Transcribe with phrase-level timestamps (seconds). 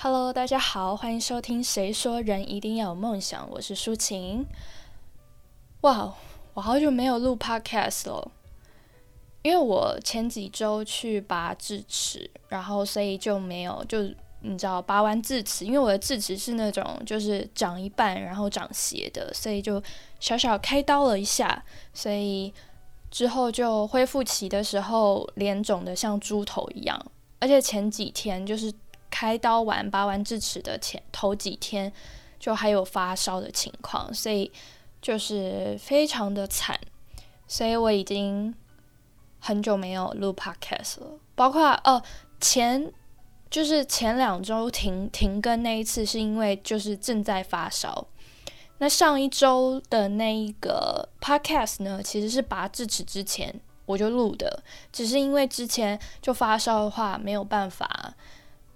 [0.00, 4.46] Hello，大家好，欢迎收听《谁说人一定要有梦想》，我是舒晴。
[5.80, 6.14] 哇，
[6.54, 8.30] 我好久没有录 Podcast 了，
[9.42, 14.02] 因为我前几周去拔智齿，然后所以就没有就
[14.42, 19.82] 你知道拔完智齿，因为我的智齿是那种就是长一半然后长斜的，所以就
[20.20, 22.54] 小小开刀了一下，所以
[23.10, 27.04] 之后就恢复期的时候脸肿的像猪头一样，
[27.40, 28.72] 而且前几天就是。
[29.10, 31.92] 开刀完拔完智齿的前头几天，
[32.38, 34.50] 就还有发烧的情况，所以
[35.00, 36.78] 就是非常的惨，
[37.46, 38.54] 所以我已经
[39.38, 41.18] 很久没有录 podcast 了。
[41.34, 42.02] 包括哦
[42.40, 42.92] 前
[43.50, 48.06] 就是前两周停停更那一次，是因为就是正在发烧。
[48.78, 58.14] 那上一周的那一个 podcast 呢，其实是拔智齿之前我就录的，只是因为之前就发烧的话没有办法。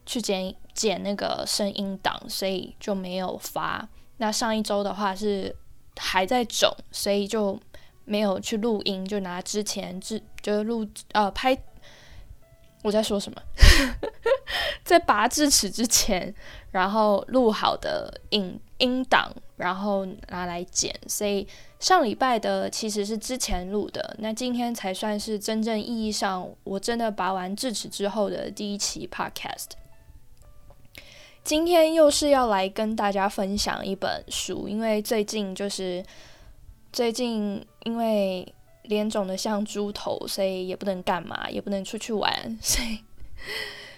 [0.05, 3.89] 去剪剪那个声音档，所以就没有发。
[4.19, 5.55] 那上一周的话是
[5.97, 7.59] 还在肿，所以就
[8.05, 11.57] 没有去录音，就拿之前智就录呃拍。
[12.83, 13.41] 我在说什么？
[14.83, 16.35] 在拔智齿之前，
[16.73, 20.93] 然后录好的音音档，然后拿来剪。
[21.07, 21.47] 所以
[21.79, 29.69] 上礼拜的其实是之前录的，那今天才算是真正意义上我真的拔完智齿之后的第一期 podcast。
[31.45, 36.03] 今天又是要来跟大家分享一本书，因为最近就是
[36.93, 38.47] 最近因为
[38.85, 43.01] 脸肿的像猪头，所以也不能干嘛，也不能出去玩，所以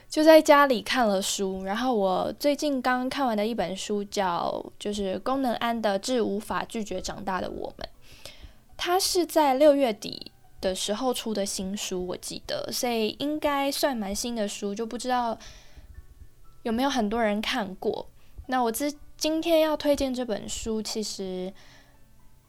[0.09, 1.65] 就在家里看了书。
[1.65, 7.87] 然后我最近刚看完的一本书叫就是功能安的《致无法拒绝长大的我们》，
[8.79, 15.39] 它是在六月底的时候出的新书，我记得，所以应该算蛮新的书，就不知道。
[16.65, 18.09] 有没有很多人看过？
[18.47, 21.53] 那我今今天要推荐这本书，其实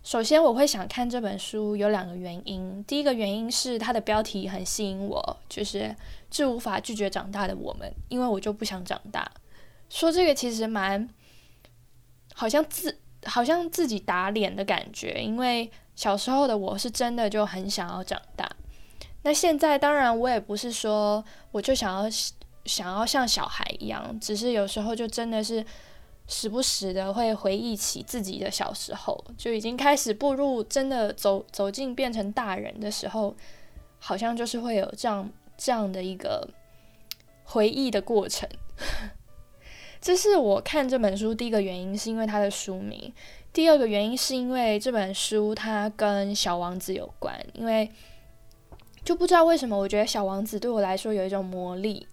[0.03, 2.83] 首先我会想看这本书有两个原因。
[2.85, 5.93] 第一个原因是它的标题很吸引我，就是
[6.31, 9.29] “致无法拒绝长大的我们”，因为我就不想长大。
[9.89, 11.07] 说这个其实蛮
[12.33, 18.49] 好像自好像自己打脸的感觉，因为小时候的我是真的就很想要长大。
[19.23, 22.09] 那现在当然我也不是说我就想要。
[22.65, 25.63] 想要像小孩一样，只是有时候就真的是
[26.27, 33.35] 时不时的会回忆起自己的小时候，就已经开始步入真的走走进变成大人的时候，
[33.99, 36.49] 好像就是会有这样这样的一个
[37.43, 38.49] 回忆的过程。
[40.01, 43.11] 这是我看这本书第一个原因，是因为它的书名；
[43.53, 47.91] 第二个原因是因为这本书它跟小王子有关，因为
[49.03, 52.07] 就不知道为什么，我觉得小王子对我来说有一种魔力。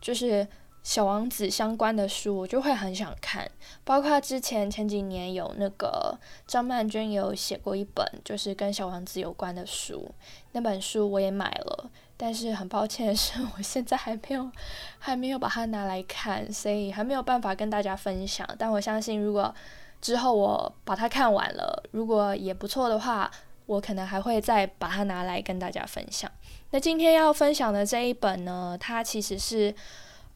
[0.00, 0.46] 就是
[0.82, 3.50] 小王子相关的书，我就会很想看。
[3.84, 10.10] 包括之前前几年有那个张曼娟有写过一本，就是跟小王子有关的书，
[10.52, 11.90] 那本书我也买了。
[12.20, 14.50] 但是很抱歉的 是，我现在还没有
[14.98, 18.48] 还没有把它拿来看，所以还没有办法跟大家分享。
[18.58, 19.54] 但我相信，如果
[20.00, 23.30] 之后我把它看完了，如果也不错的话，
[23.68, 26.30] 我可能还会再把它拿来跟大家分享。
[26.70, 29.74] 那今天要分享的这一本呢，它其实是，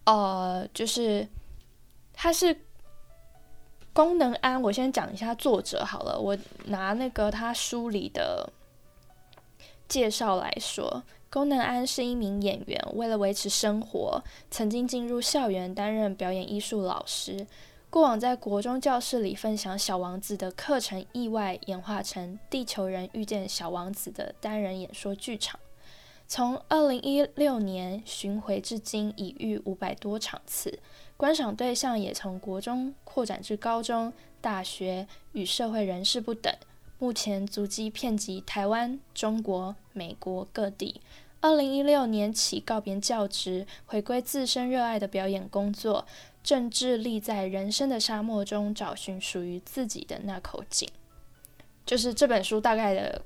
[0.04, 1.26] 呃，就是
[2.12, 2.54] 它是
[3.94, 4.60] 功能安。
[4.60, 8.53] 我先讲一下作者好了，我拿那个他书里的
[9.88, 17.47] 介绍来说，功能安是一名演员，为了维持生活，曾经进入校园担任表演艺术老师。
[17.92, 25.60] 过往在国中教室里分享《小王子》的课程，意外演化成《地球人遇见小王子》的单人演说剧场。
[26.26, 30.78] 从二零一六年巡回至今，已逾五百多场次，
[31.19, 34.10] 观赏对象也从国中扩展至高中、
[34.41, 36.50] 大学与社会人士不等。
[36.98, 41.03] 目前足迹遍及台湾、中国、美国各地。
[41.42, 46.06] 二零一六年起告别教职，回归自身热爱的表演工作，
[46.42, 50.89] 正致力在人生的沙漠中找寻属于自己的那口井。
[51.84, 53.22] 就是这本书大概的。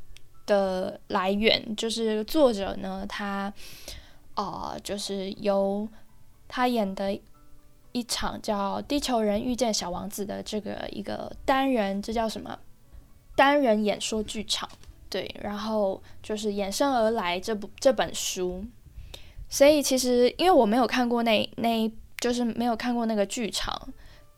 [0.46, 3.52] 的来源就是作者呢，他
[4.34, 5.88] 啊，就是由
[6.46, 7.18] 他演的
[7.90, 12.56] 一场叫《地球人遇见小王子》的这个一个单人，这叫什么？
[13.34, 14.68] 单人演说剧场，
[15.10, 18.64] 对，然后就是衍生而来这部这本书。
[19.48, 21.90] 所以其实因为我没有看过那那，
[22.20, 23.76] 就是没有看过那个剧场，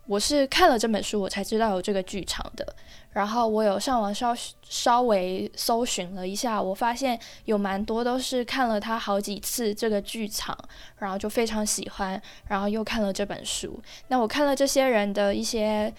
[0.06, 2.74] 我是看了这本书，我才知道有这个剧场的。
[3.10, 10.56] 然后我有上网稍稍微搜寻了一下，我发现有蛮多都是看了他好几次这个剧场，
[10.98, 13.80] 然后就非常喜欢，然后又看了这本书。
[14.08, 15.92] 那我看了这些人的一些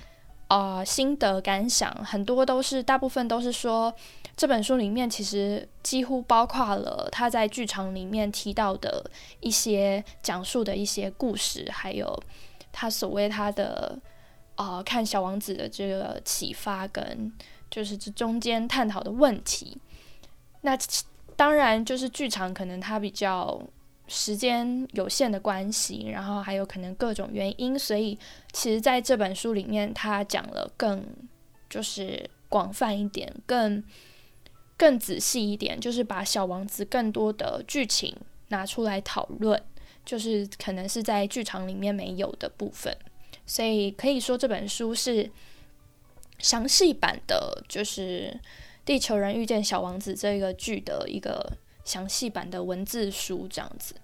[0.49, 3.91] 啊心得感想，很多都是大部分都是说
[4.35, 9.09] 这本书里面其实几乎包括了他在剧场里面提到的
[9.39, 12.21] 一些讲述的一些故事，还有。
[12.71, 13.97] 他所谓他的
[14.53, 17.33] 啊，看小王子的这个启发跟
[17.71, 19.75] 就是这中间探讨的问题，
[20.61, 20.77] 那
[21.35, 23.59] 当然就是剧场可能他比较
[24.09, 28.19] 时间有限的关系，然后还有可能各种原因，所以
[28.51, 31.05] 其实在这本书里面，他讲了更
[31.69, 33.81] 就是广泛一点，更
[34.75, 38.13] 更仔细一点，就是把小王子更多的剧情
[38.49, 39.63] 拿出来讨论。
[40.05, 42.97] 就是可能是在剧场里面没有的部分，
[43.45, 45.29] 所以可以说这本书是
[46.39, 48.35] 详细版的，就是
[48.83, 51.55] 《地球人遇见小王子》这个剧的一个
[51.89, 53.95] 详细版的文字书这样子。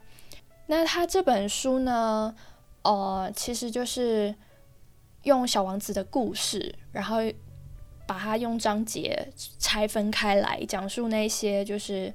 [0.65, 2.35] 那他这本书呢，
[2.81, 4.33] 呃，其实就是
[5.21, 7.17] 用小王子的故事，然后
[8.07, 12.11] 把它用章节拆分开来讲述那些就是。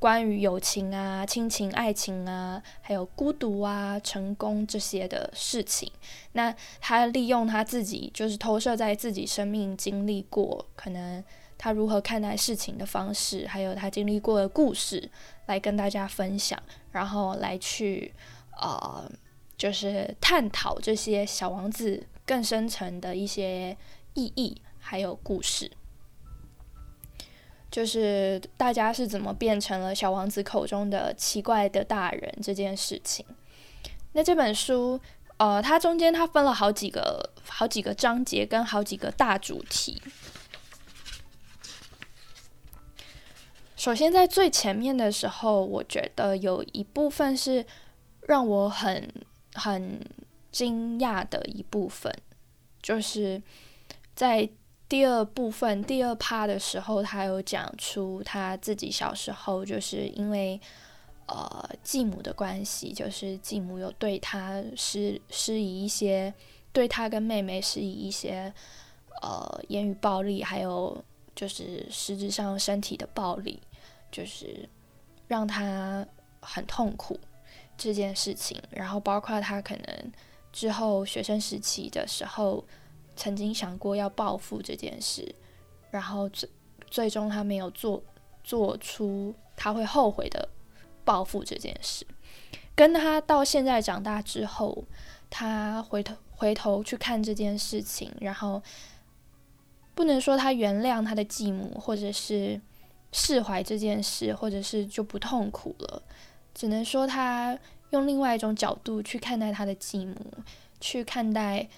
[0.00, 5.92] 关于友情啊、亲情、爱情啊，还有孤独啊、成功这些的事情，
[6.32, 11.22] 那他利用他自己，就是投射在自己生命经历过，可能
[11.62, 15.10] 他如何看待事情的方式，还有他经历过的故事，
[15.44, 16.58] 来跟大家分享，
[16.90, 18.14] 然后来去
[18.58, 19.12] 呃，
[19.58, 23.76] 就是探讨这些小王子更深层的一些
[24.14, 25.70] 意义，还有故事。
[27.70, 33.26] 就是大家是怎么变成了小王子口中的奇怪的大人这件事情。
[34.12, 34.98] 那这本书，
[35.36, 40.00] 呃，它中间它分了好几个、好几个章节跟好几个大主题。
[43.80, 47.64] 首先在最前面的时候，我觉得有一部分是
[48.28, 49.10] 让我很
[49.54, 49.98] 很
[50.52, 52.14] 惊讶的一部分，
[52.82, 53.42] 就是
[54.14, 54.46] 在。
[54.90, 60.60] 第二部分第二趴的时候，他有讲出他自己小时候就是因为
[61.26, 66.34] 呃继母的关系，就是继母有对他施施以一些
[66.72, 68.52] 对他跟妹妹施以一些
[69.22, 71.00] 呃言语暴力，还有
[71.36, 73.60] 就是实质上身体的暴力，
[74.10, 74.68] 就是
[75.26, 76.06] 让他
[76.40, 77.18] 很痛苦
[77.76, 78.60] 这件事情。
[78.70, 80.12] 然后包括他可能
[80.52, 82.64] 之后学生时期的时候。
[83.16, 85.34] 曾经想过要报复这件事，
[85.90, 86.48] 然后最
[86.88, 88.02] 最终他没有做
[88.42, 90.48] 做出他会后悔的
[91.04, 92.06] 报复这件事。
[92.74, 94.84] 跟他到现在长大之后，
[95.28, 98.62] 他回头回头去看这件事情，然后
[99.94, 102.58] 不能说他原谅他的继母，或者是
[103.12, 106.02] 释怀这件事，或者是就不痛苦了，
[106.54, 107.58] 只能说他
[107.90, 110.14] 用另外一种角度去看待他的继母，
[110.80, 111.68] 去看待。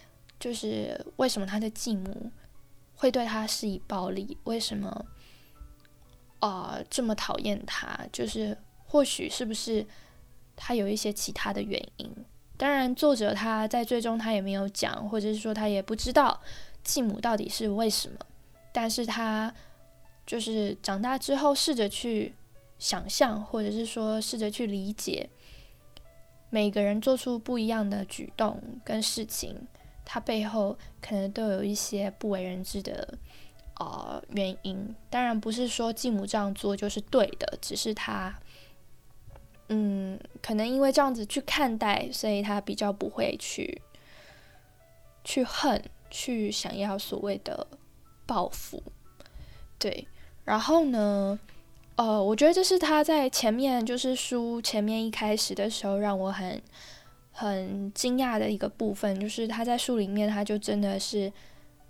[0.40, 2.28] 就是为什么他的继母
[2.96, 4.36] 会对他施以暴力？
[4.42, 5.06] 为什么
[6.40, 7.96] 啊这么讨厌他？
[8.12, 9.86] 就是或许是不是
[10.56, 12.12] 他有一些其他的原因？
[12.56, 16.40] 当然，作者他在最终他也没有讲，或者是说他也不知道
[16.82, 18.18] 继母到底是为什么。
[18.72, 19.54] 但是他
[20.26, 22.34] 就是长大之后试着去
[22.78, 25.28] 想象，或者是说试着去理解
[26.50, 29.66] 每个人做出不一样的举动跟事情。
[30.04, 33.16] 他背后可能都有一些不为人知的
[33.78, 38.34] 呃原因，当然不是说继母这样做就是对的，只是他
[39.68, 43.80] 嗯，可能因为这样子去看待，所以他比较不会去
[45.24, 47.66] 去恨，去想要所谓的
[48.26, 48.82] 报复。
[49.82, 50.06] 对，
[50.44, 51.38] 然后呢，
[51.96, 56.62] 呃，我觉得这是他在前面就是书前面一开始的时候让我很。
[57.34, 61.32] 很惊讶的一个部分，就是他在书里面，他就真的是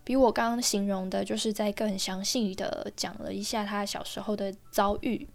[0.04, 5.26] 比我刚刚形容的，就是在更详细的讲了一下他小时候的遭遇。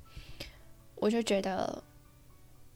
[0.95, 1.83] 我就觉得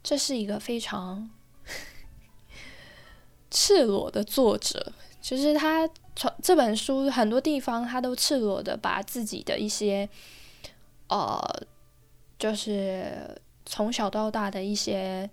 [0.04, 1.30] 这是一个非常
[3.50, 10.08] 赤裸的作者，就是他从这本书很多地方，他都赤裸的把自己的一些
[11.08, 11.40] 呃，
[12.40, 15.30] 就是从小到大的一些。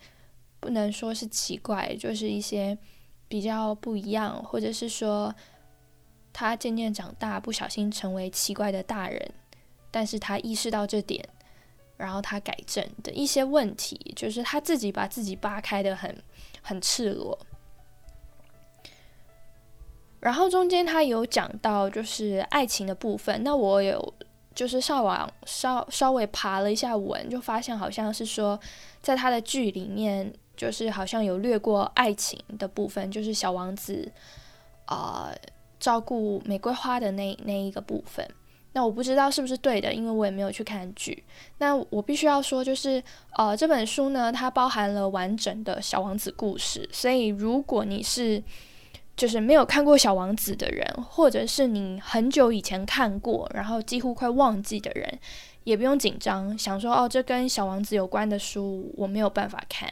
[0.60, 2.76] 不能说是奇怪，就是一些
[3.28, 5.32] 比较不一样，或者是说
[6.32, 9.32] 他渐渐长大，不小心成为奇怪的大人，
[9.92, 11.24] 但是他意识到这点，
[11.96, 16.20] 然后他改正的一些问题，就是他自己把自己扒开的很
[16.60, 17.38] 很赤裸。
[20.20, 24.14] 然后中间他有讲到就是爱情的部分，那我有
[24.54, 28.58] 就是上网稍稍微爬了一下文，就发现好像是说
[29.00, 34.10] 在他的剧里面，就是好像有略过爱情的部分，就是小王子
[34.86, 35.32] 啊
[35.78, 38.28] 照顾玫瑰花的那那一个部分。
[38.72, 41.24] 那我不知道是不是对的，因为我也没有去看剧。
[41.58, 43.02] 那我必须要说，就是
[43.36, 48.42] 呃这本书呢，它包含了完整的小王子故事，所以如果你是
[49.18, 55.18] 就是没有看过小王子的人，或者是你很久以前看过，然后几乎快忘记的人，
[55.64, 59.90] 也不用紧张，想说哦这跟小王子有关的书我没有办法看。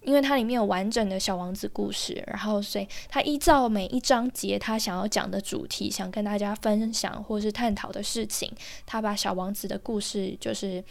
[0.00, 8.50] 因为它里面有完整的小王子故事，然后所以它依照每一章节他想要讲的主题，想跟大家分享或是探讨的事情，
[8.84, 10.82] 他把小王子的故事就是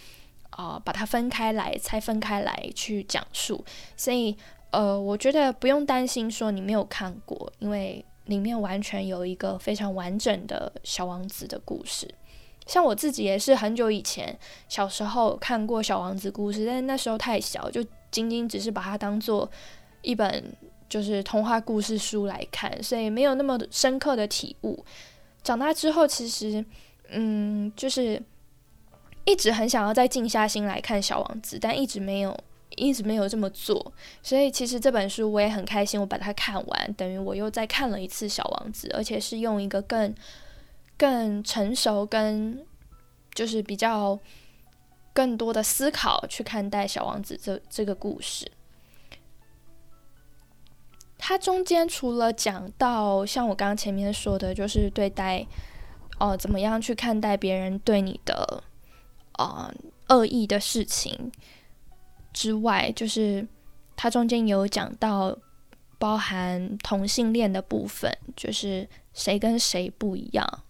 [0.52, 3.62] 啊把它分开来拆分开来去讲述。
[3.98, 4.38] 所以
[4.72, 12.08] 呃，我觉得不用担心说你没有看过，因为里面完全有一个非常完整的小王子的故事。
[12.66, 14.38] 像我自己也是很久以前
[14.68, 17.86] 小时候看过小王子故事，但是那时候太小就。
[18.12, 19.50] 仅仅只是把它当做
[20.02, 20.54] 一本
[20.90, 24.84] 就是童话故事书来看，所以没有那么深刻的体悟。
[25.42, 26.66] 长大之后，其实
[27.08, 28.22] 嗯，就是
[29.24, 32.38] 一直很想要再静下心来看《小王子》，但一直没有，
[32.78, 33.94] 一直没有这么做。
[34.22, 40.14] 所以其实这本书我也很开心，我把它看完，等于我又再看了一次《小王子》，而且是用一个更
[40.98, 42.66] 更成熟、跟
[43.34, 44.20] 就是比较。
[45.14, 48.50] 更多的思考去看待《小王子》这这个故事，
[51.18, 55.46] 它中间除了讲到像我刚刚前面说的，就是对待
[56.18, 58.64] 哦怎么样去看待别人对你的
[59.34, 59.70] 啊
[60.08, 61.30] 恶意的事情
[62.42, 63.48] 之外，就是
[63.96, 65.38] 它中间有讲到
[66.00, 70.64] 包含同性恋的部分，就是谁跟谁不一样。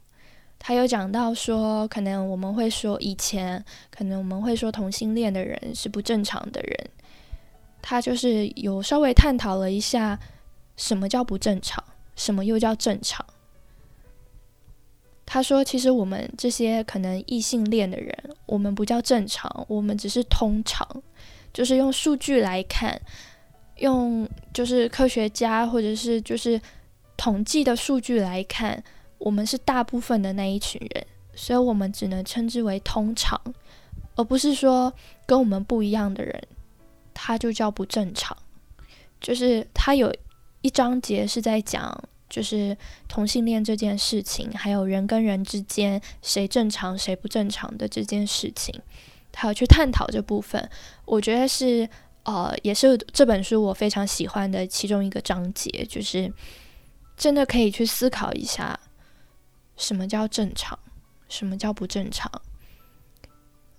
[0.60, 6.90] 他有讲到说，可能我们会说以前，可能我们会说同性恋的人是不正常的人。
[7.82, 10.20] 他就是有稍微探讨了一下，
[10.76, 11.82] 什么叫不正常，
[12.18, 13.26] 什么又叫正常。
[15.26, 18.14] 他说，其实我们这些可能异性恋的人，
[18.46, 20.86] 我们不叫正常，我们只是通常，
[21.54, 23.00] 就是用数据来看，
[23.78, 26.60] 用就是科学家或者是就是
[27.18, 28.84] 统计的数据来看。
[29.24, 31.06] 我们是大部分的那一群人，
[31.36, 33.40] 所以我们只能称之为通常，
[34.16, 34.92] 而不是说
[35.28, 36.42] 跟我们不一样的人，
[37.14, 38.36] 他就叫不正常。
[39.20, 40.12] 就是他有
[40.62, 41.96] 一章节是在讲，
[42.28, 42.76] 就是
[43.08, 48.74] 同性恋这件事情，还有人跟人之间谁正常谁不正常的这件事情，
[49.32, 50.70] 他有去探讨这部分。
[51.06, 51.88] 我觉得是
[52.24, 56.32] 呃，也是这本书我非常喜欢的其中一个章节，就是
[57.18, 58.80] 真的可以去思考一下。
[59.78, 60.78] 什么叫正常？
[61.28, 62.30] 什么叫不正常？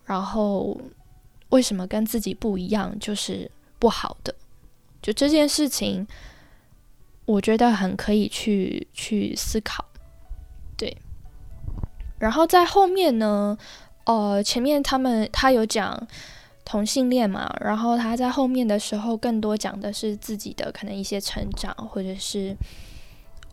[0.05, 0.81] 然后
[1.51, 4.35] 为什么跟自己不一样就是不好的？
[5.01, 6.07] 就这件事情，
[7.25, 9.85] 我觉得很可以去去思考。
[10.77, 10.97] 对。
[12.19, 13.57] 然后在后面呢，
[14.05, 16.07] 呃，前面他们他有讲
[16.65, 22.57] 同性恋嘛，然后他在后面的时候更多讲的是自己的可能一些成长，或者是。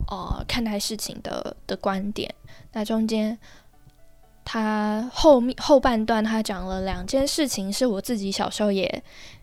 [0.08, 2.34] 呃，看待事情的的观点。
[2.72, 3.38] 那中间，
[4.46, 9.02] 他后面后半段，他讲了两件事情，是我自己小时候也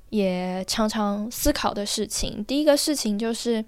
[0.09, 2.43] 也常常思考的事情。
[2.43, 3.63] 第一个事情就是，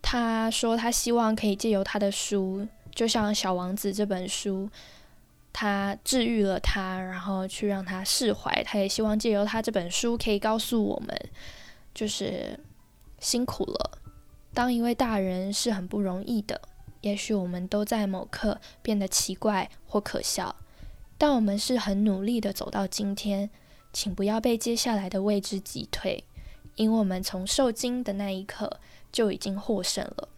[0.00, 4.70] 他说他希望可以借由他的书，就像《小王子》这本书，
[5.58, 8.62] 他治愈了他，然后去让他释怀。
[8.62, 11.18] 他也希望借由他这本书，可以告诉我们，
[11.94, 12.60] 就是
[13.20, 13.98] 辛苦了。
[14.52, 16.60] 当一位大人是很不容易的，
[17.00, 20.54] 也许我们都在某刻变得奇怪或可笑，
[21.16, 23.48] 但我们是很努力的走到今天，
[23.94, 26.22] 请不要被接下来的未知击退，
[26.74, 28.78] 因为我们从受惊的那一刻
[29.10, 30.28] 就已经获胜了。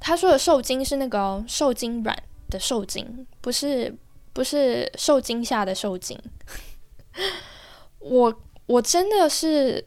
[0.00, 3.96] 他说的受惊是那个受精卵的受精，不是
[4.32, 6.18] 不是受惊吓的受惊。
[7.98, 9.84] 我我真的是。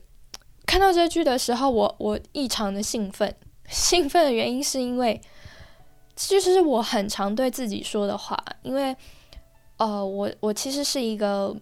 [0.65, 3.35] 看到这句的时候，我我异常的兴奋。
[3.67, 5.19] 兴奋的原因是因为，
[6.15, 8.37] 这就是我很常对自己说的话。
[8.61, 8.95] 因为，
[9.77, 11.55] 呃，我我其实是一个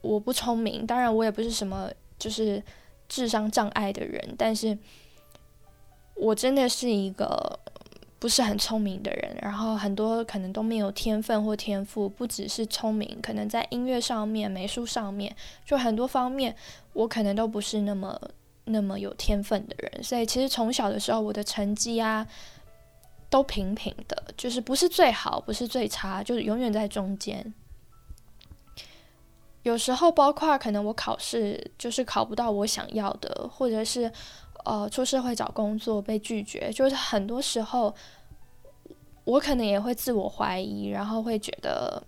[0.00, 2.62] 我不聪明，当然我也不是什么就是
[3.10, 4.78] 智商障碍的人，但是
[6.14, 7.60] 我真的是一个
[8.18, 9.36] 不是很聪明的人。
[9.40, 16.54] 然后很多可能都没有天分或天赋，不只是聪明，可能在音乐上面、美术上面，就很多方面，
[16.92, 18.20] 我可能都不是那么。
[18.68, 22.26] 那么有天分的人，所以其实从小的时候，我的成绩啊，
[23.30, 27.54] 都平平的，就是不是最好，不是最差，就是永远在中间。
[29.62, 34.10] 有时候，包括可能我考试就是考不到我想要的，或者是
[34.66, 37.94] 呃出社会找工作被拒绝，就是很多时候
[39.24, 42.02] 我可能也会自我怀疑，然后会觉得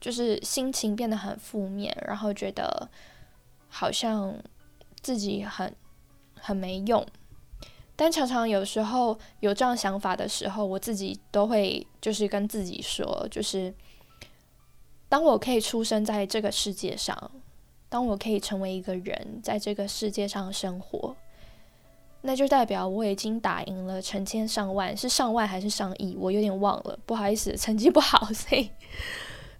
[0.00, 2.88] 就是心情变得很负面，然后觉得
[3.68, 4.34] 好像
[5.02, 5.74] 自己很
[6.40, 7.06] 很没用。
[7.96, 13.72] 但常常有时候有这样想法的时候，我自己都会就是跟自己说，就是
[15.08, 17.30] 当我可以出生在这个世界上，
[17.88, 21.14] 当我可以成为一个人，在这个世界上生活，
[22.26, 26.16] 那就代表我已经打赢了成千上万，是上万还是上亿？
[26.18, 28.70] 我有点忘了，不好意思，成绩不好， 所以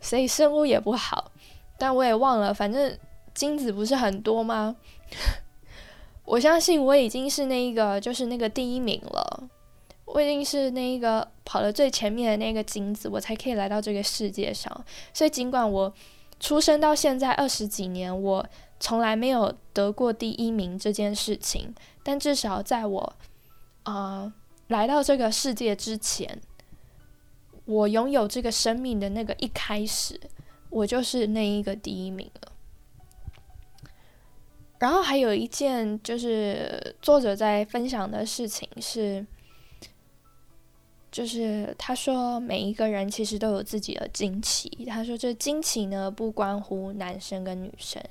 [0.00, 1.30] 所以生物也不好，
[1.78, 2.98] 但我也忘了，反正
[3.34, 4.76] 金子不是很多吗？
[6.24, 9.48] 我相信我已经是那一个，就是那个第一名了。
[10.06, 14.84] 我已经是那一个跑了最前面的那个金子，我才可以来到这个世界上。
[15.12, 15.92] 所以，尽管我
[16.38, 18.46] 出生到现在二十几年，我
[18.78, 23.14] 从来没有得过第一名这件事情，但至少在我
[23.84, 24.32] 啊
[24.68, 26.40] 来到这个世界之前，
[27.64, 30.20] 我拥有这个生命的那个一开始，
[30.70, 32.52] 我就是那一个第一名了。
[34.78, 39.24] 然后还有一件就是作者在分享的事情是，
[41.10, 44.68] 就是他说每一个人其实都有自己的惊奇。
[44.86, 48.02] 他说这惊奇呢不关乎男生跟女生，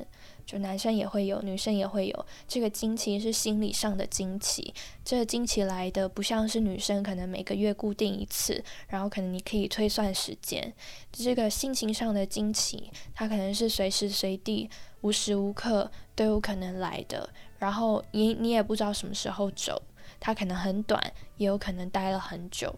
[0.45, 2.25] 就男生也会有，女生也会有。
[2.47, 4.73] 这个惊奇是心理上的惊奇，
[5.03, 10.73] 这个惊奇来的不像是女生可能每个月固定一次，然后可能你可以推算时间。
[11.11, 14.69] 这个心情上的惊奇，它可能是随时随地。
[15.01, 19.81] 无时无刻都有可能来的，然后你你也不知道什么时候走，
[20.17, 22.73] 它可能很短，也有可能待了很久。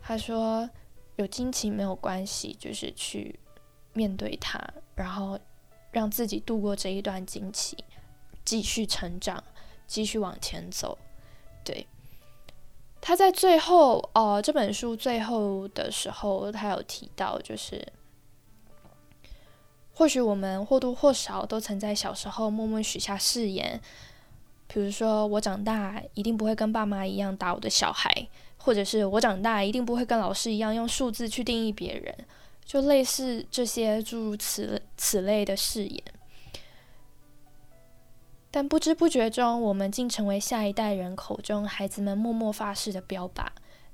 [0.00, 0.70] 他说
[1.16, 3.38] 有惊奇没有关系，就是去
[3.92, 4.58] 面对它，
[4.94, 5.38] 然后
[5.98, 7.76] 让自己度过这一段惊奇，
[8.44, 9.42] 继续成长，
[9.86, 10.96] 继续往前走。
[11.64, 11.86] 对，
[13.00, 17.86] 他在最后哦，这本书最后的时候，他有提到就是。
[19.92, 23.80] 或许我们或多或少都曾在小时候默默许下誓言，
[24.68, 32.14] 比如说我长大一定不会跟爸妈一样打我的小孩，或者是我长大一定不会跟老师一样用数字去定义别人，
[32.68, 36.04] 就类似这些诸如此此类的誓言。
[38.50, 43.46] 但不知不觉中，我们竟成为下一代人口中孩子们默默发誓的标靶。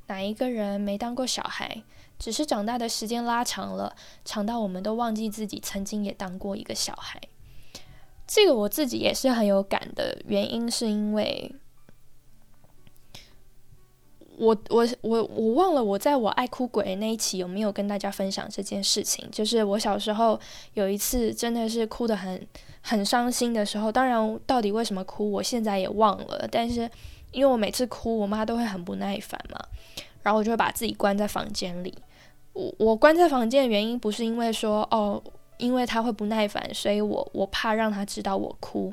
[0.08, 1.84] 哪一个人没当过小孩？
[2.18, 7.20] 只是长大的时间拉长了，长到我们都忘记自己曾经也当过一个小孩。
[8.26, 11.54] 这个我自己也是很有感的，原因是因为，
[14.36, 19.28] 我我我我忘了我在我爱哭鬼那一期有没有跟大家分享这件事情。
[19.30, 20.38] 就是我小时候
[20.74, 22.46] 有一次真的是哭得很
[22.80, 26.48] 很伤心的时候，当然到底为什么哭，我现在也忘了。
[26.50, 26.90] 但是
[27.30, 29.58] 因为我每次哭，我妈都会很不耐烦嘛。
[30.22, 31.94] 然后我就会把自己关在房间里。
[32.54, 35.22] 我我关在房间的原因不是因为说哦，
[35.58, 38.92] 因为他会不耐烦，所以我我怕让他知道我哭，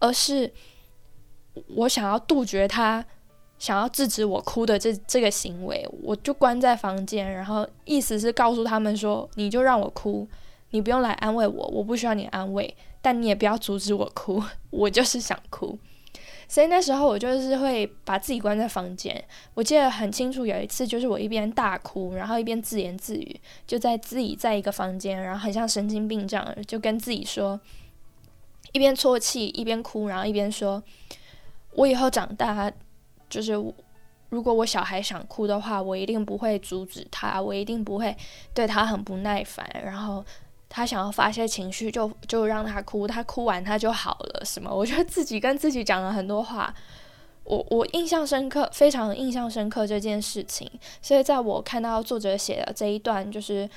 [0.00, 0.52] 而是
[1.68, 3.04] 我想要杜绝他
[3.58, 5.86] 想要制止我哭的这这个行为。
[6.02, 10.26] 我就关在房间，然后意思是告诉他们说，你就让我哭，
[10.70, 15.78] 你不用来安慰我，我不需要你安慰，但你也不要阻止我哭， 我就是想哭。
[16.48, 19.24] 所以那时候我就是会把自己关在房间。
[19.54, 27.58] 我记得很清楚，有一次就是我一边大哭，然后一边自言自语，就在自己在一个房间，然后很像神经病这样，就跟自己说，
[28.70, 30.80] 一边啜泣一边哭，然后一边说
[31.74, 32.70] ：“我以后长大，
[33.28, 33.52] 就是
[34.28, 38.16] 如果我小孩想哭的话，我一定不会阻止他，我一定不会
[38.52, 40.24] 对他很不耐烦。”然后。
[40.68, 44.68] 他想要发泄情绪，就就让他哭，他哭完他就好了，是吗？
[44.70, 46.74] 我觉得自己跟自己讲了很多话，
[47.44, 50.68] 我我印象深刻，非常印象深刻这件事情。
[51.00, 53.70] 所以在我看到作者写的这一段，就是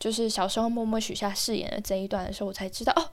[0.00, 3.04] 就是小时候默默许下誓言的这一段的时候，我才知道哦，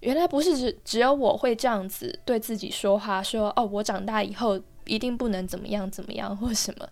[0.00, 6.88] 原来不是只只有我会这样子对自己说话，说哦，我长大以后一定不能怎么样怎么样或什么，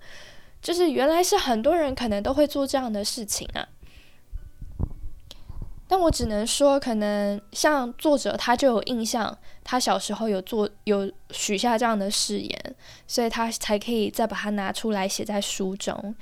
[0.60, 3.66] 就是原来是很多人可能都会做这样的事情啊。
[5.90, 12.74] 但我只能说，可能像作者他就有印象，他小时候有做有许下这样的誓言，
[13.06, 16.14] 所以他才可以再把它拿出来写在书中。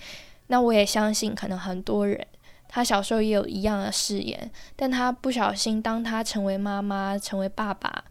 [0.46, 2.24] 那我也相信，可能很多人
[2.68, 8.04] 他小时候也有一样的誓言，但他不小心，当他成为妈妈、成为爸爸、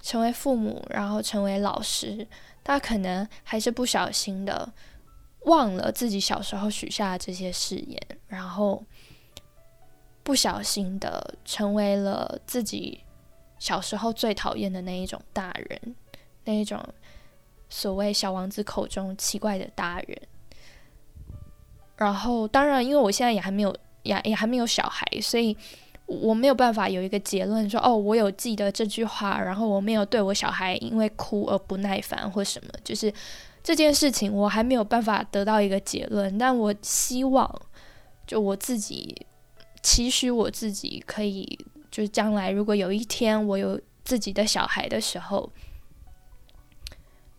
[0.00, 2.26] 成为父母，然后成为老师，
[2.64, 4.72] 他可能还是不小心的
[5.42, 8.84] 忘了自己小时候许下的这些誓言，然后
[10.22, 13.04] 不小心的成为了自己
[13.58, 15.94] 小时候最讨厌的那一种大人，
[16.44, 16.82] 那一种
[17.68, 20.20] 所谓小王子口中奇怪的大人。
[21.96, 23.76] 然后，当然，因为我现在也还没有，
[24.08, 25.54] 也也还没有小孩，所以
[26.06, 33.12] 我没有办法有一个结论说，哦，我有记得这句话，然后我没有对我小孩因为哭而不耐烦或什么，就是
[33.62, 36.38] 这件事情我还没有办法得到一个结论。
[36.38, 37.60] 但我希望，
[38.26, 39.14] 就我自己
[39.82, 41.58] 期许我自己可以，
[41.90, 45.52] 就是将来如果有一天我有自己的小孩的时候，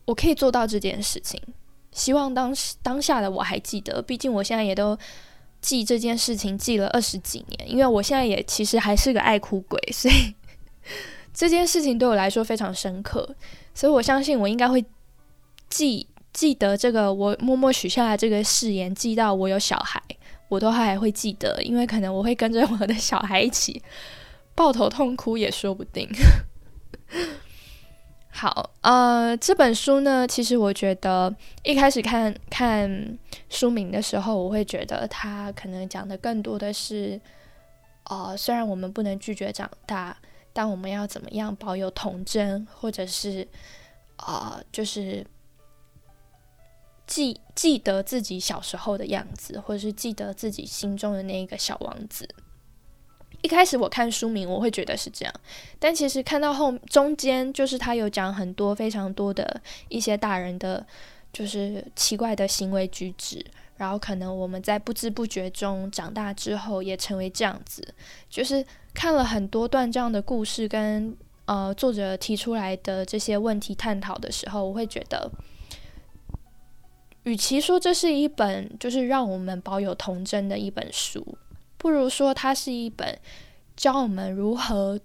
[0.05, 1.41] 我可以做到这件事情。
[1.91, 4.95] 希望当时当下的我还记得，毕竟我现在也都
[5.61, 10.33] 记这件事情记了二十几年，因为我现在也其实还是个爱哭鬼， 所以
[11.33, 13.35] 这件事情对我来说非常深刻，
[13.73, 14.83] 所以我相信我应该会
[15.69, 20.01] 记记得这个我默默许下的这个誓言，记到我有小孩，
[20.47, 23.81] 我都还会记得，因为可能我会跟着我的小孩一起
[24.55, 26.09] 抱头痛哭也说不定。
[28.89, 37.21] 呃，这本书呢，其实我觉得一开始看看书名的时候，我会觉得它可能讲的更多的是，
[38.05, 40.17] 呃，虽然我们不能拒绝长大，
[40.53, 43.47] 但我们要怎么样保有童真，或者是，
[44.25, 45.23] 呃，就是
[47.05, 52.27] 记记得自己小时候的样子，或者是记得自己心中的那一个小王子。
[53.41, 55.33] 一开始我看书名，我会觉得是这样，
[55.79, 60.85] 但其实看到后中间，就是他有讲很多非常多的一些大人的，
[61.31, 63.45] 就是奇怪的行为举止，
[63.77, 67.81] 然后可能我们在不知不觉中长大之后也成为这样子，
[68.29, 75.31] 就是看了很多段这样的故事跟呃作者提出来的这些问题探讨的时候，我会觉得，
[77.23, 81.37] 与其说这是一本就是让我们保有童真的一本书。
[81.79, 83.17] 不如说，它是一本
[83.75, 84.99] 教我们如何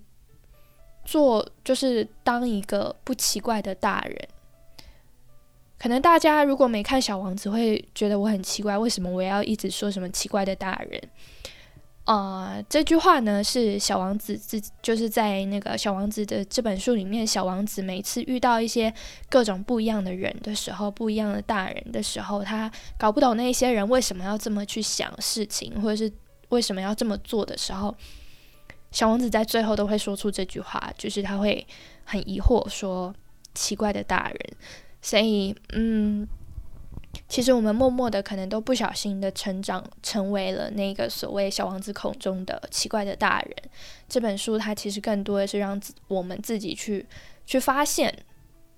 [1.05, 4.29] 做，就是当一个不奇怪的大人。
[5.79, 11.01] 可能大家如果没看《小王子》，会觉得我很奇怪，为什么我要一直说什么奇怪的大人？
[12.05, 18.93] 啊，这句话呢是小王子自就是在那个《小王子》的这本书里面，小王子每次遇到一些
[19.31, 26.11] 各种不一样的人的时候，不一样的大人的时候，他搞不懂那些人为什么要这么去想事情，或者是。
[26.51, 27.95] 为什么要这么做的时候，
[28.91, 31.67] 小王子在最后都会说出这句话，就是他会
[32.05, 33.15] 很疑惑说
[33.55, 34.39] ：“奇怪的大人。”
[35.03, 36.27] 所以，嗯，
[37.29, 43.57] 其实我们默默的可能都不小心的成长，成为了那个所谓小王子口中的奇怪的大人。
[44.09, 47.07] 这本书它其实更多的是让自我们自己去
[47.45, 48.25] 去发现，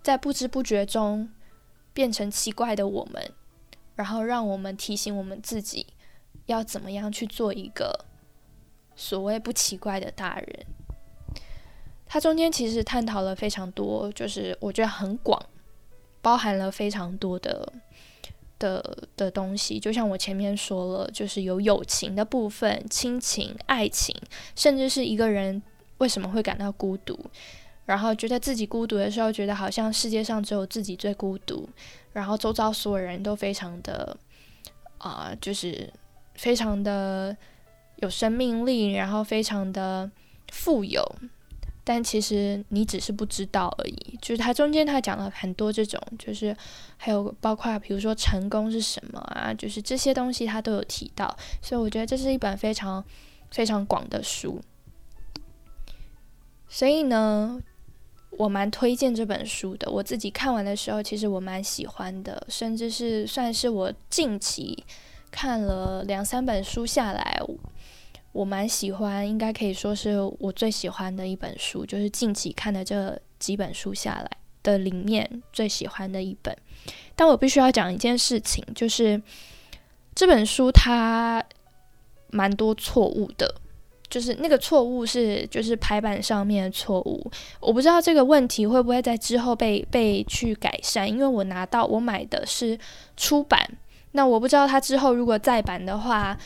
[0.03, 1.29] 在不知不觉中
[1.93, 3.31] 变成奇怪的我们，
[3.95, 5.87] 然后让我们提醒我们自己。
[6.47, 8.07] 要怎么样去做一个
[8.97, 10.67] 所谓不奇怪的大人？
[12.09, 15.45] 它中间其实探讨了非常多，就是我觉得很广，
[16.23, 17.73] 包含了非常多的
[18.61, 19.81] 的的东西。
[19.81, 24.15] 就像我前面说了，就是有友情的部分、亲情、爱情，
[24.55, 25.61] 甚至是一个人
[25.99, 27.19] 为什么会感到孤独，
[27.87, 31.69] 然后觉得自己孤独的时候，觉得好像世界上只有自己最孤独，
[32.13, 34.17] 然后周遭所有人都非常的
[34.99, 35.93] 啊，就是。
[36.37, 37.37] 非常的
[37.97, 40.11] 有生命力，然后非常的
[40.53, 41.03] 富有，
[41.83, 44.19] 但其实你只是不知道而已。
[44.21, 46.55] 就是他中间他讲了很多这种，就是
[46.97, 51.35] 还有包括比如说成功是什么啊，就是这些东西他都有提到。
[51.63, 53.03] 所以我觉得这是一本非常
[53.51, 54.61] 非常广的书。
[56.69, 57.59] 所以呢，
[58.33, 59.91] 我蛮推荐这本书的。
[59.91, 64.85] 我自己看完的时候，其实我蛮喜欢的，甚至是算是我近期。
[65.37, 67.39] 看了两三本书下来，
[68.33, 74.31] 我蛮喜欢，应该可以说是我最喜欢的一本书，就是近期看的这几本书下来
[74.63, 76.57] 的里面最喜欢的一本。
[77.15, 79.21] 但我必须要讲一件事情，就是
[80.15, 81.45] 这本书它
[82.31, 83.57] 蛮多错误的，
[84.09, 87.31] 就是那个错误是就是排版上面的错误。
[87.61, 92.79] 我不知道这个问题会不会在之后被被去改善，因为我拿到我买的是
[93.19, 93.77] 出版。
[94.17, 96.37] 那我不知道他之后如果再版的话，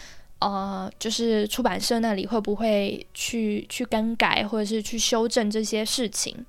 [0.40, 6.44] 呃，就是出版社那里会不会去去更改或者是去修正这些事情？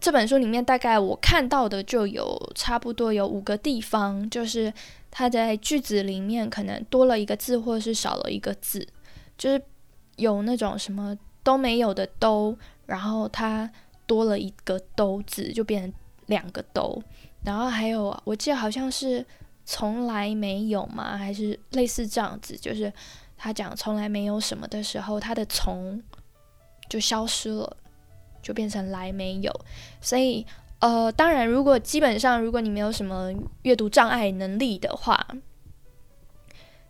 [0.00, 4.72] 这本书里面大概我看到的就有差不多有五个地方，就是
[5.10, 8.86] 它在句子里面可能多了一个字或者是少了一个字，
[9.36, 9.62] 就是
[10.16, 13.70] 有那种什么都没有的都，然后它
[14.06, 15.92] 多了一个都字，就变成
[16.26, 17.02] 两个都。
[17.44, 19.24] 然后还有我记得好像是
[19.64, 21.16] 从来没有吗？
[21.16, 22.92] 还是类似这样子，就是
[23.36, 26.02] 他讲从来没有什么的时候，他的从
[26.88, 27.76] 就消失了，
[28.42, 29.52] 就变成来没有。
[30.00, 30.46] 所以
[30.80, 35.26] 呃，当然如果基本上如果你没有什么阅读障碍能力的话，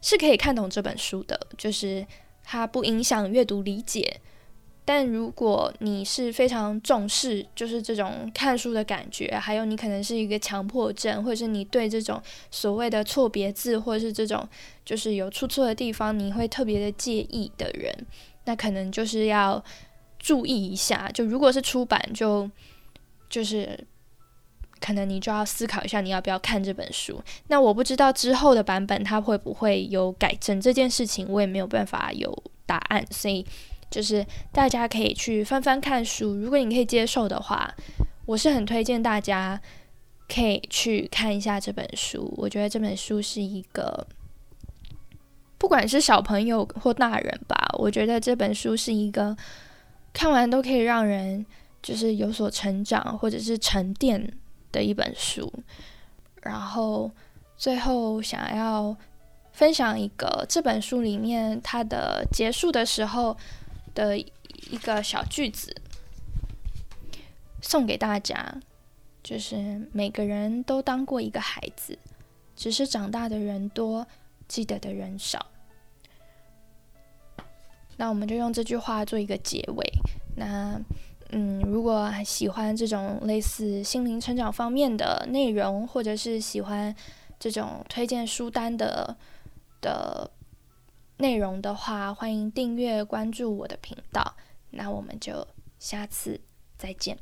[0.01, 2.07] 是可以看懂这本书的，就是
[2.43, 4.21] 它不影响阅读理解。
[4.87, 12.21] 但如果你是非常重视，就是这种看书的感觉，还有你可能是一个强迫症，或者是你对这种
[12.51, 14.47] 所谓的错别字，或者是这种
[14.85, 18.07] 就是有出错的地方，你会特别的介意的人，
[18.45, 19.65] 那可能就是要
[20.19, 21.11] 注意一下。
[21.15, 22.51] 就如果是出版，就
[23.31, 23.87] 就是
[24.81, 27.19] 可能你就要思考一下，你要不要看这本书。
[27.49, 33.47] 那我不知道之后的版本它会不会有改正这件事情，我也没有办法有答案，所以。
[33.95, 37.73] 就是大家可以去翻翻看书，如果你可以接受的话，
[38.27, 39.61] 我是很推荐大家
[40.29, 42.35] 可以去看一下这本书。
[42.37, 44.05] 我觉得这本书是一个，
[45.59, 49.37] 不管是小朋友或大人吧，我觉得这本书是一个
[50.13, 51.47] 看完都可以让人
[51.81, 54.29] 就是有所成长或者是沉淀
[54.73, 55.49] 的一本书。
[56.43, 57.09] 然后
[57.57, 58.97] 最后想要
[59.53, 63.37] 分享一个这本书里面它的结束的时候。
[63.95, 65.75] 的一个小句子
[67.63, 68.61] 送给大家，
[69.23, 71.99] 就是每个人都当过一个孩子，
[72.57, 74.07] 只是长大的人多，
[74.49, 75.47] 记得的人少。
[77.97, 79.87] 那我们就用这句话做一个结尾。
[80.37, 80.81] 那
[81.31, 86.95] 嗯，如果喜欢这种类似心灵成长方面的内容，或者是喜欢
[87.39, 89.17] 这种推荐书单的
[89.81, 90.31] 的。
[91.17, 94.37] 内容的话，欢迎订阅关注我的频道。
[94.71, 95.47] 那我们就
[95.79, 96.41] 下次
[96.77, 97.19] 再见。